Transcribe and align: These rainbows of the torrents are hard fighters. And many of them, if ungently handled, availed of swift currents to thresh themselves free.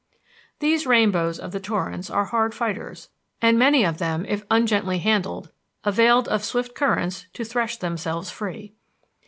These 0.57 0.87
rainbows 0.87 1.37
of 1.37 1.51
the 1.51 1.59
torrents 1.59 2.09
are 2.09 2.25
hard 2.25 2.55
fighters. 2.55 3.09
And 3.39 3.59
many 3.59 3.83
of 3.85 3.99
them, 3.99 4.25
if 4.27 4.43
ungently 4.49 4.97
handled, 4.99 5.51
availed 5.83 6.27
of 6.27 6.43
swift 6.43 6.73
currents 6.73 7.27
to 7.33 7.43
thresh 7.45 7.77
themselves 7.77 8.31
free. 8.31 8.73